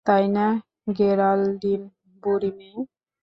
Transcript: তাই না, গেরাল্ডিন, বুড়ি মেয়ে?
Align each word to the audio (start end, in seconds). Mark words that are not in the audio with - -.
তাই 0.05 0.25
না, 0.27 0.45
গেরাল্ডিন, 0.97 1.81
বুড়ি 2.23 2.51
মেয়ে? 2.57 2.79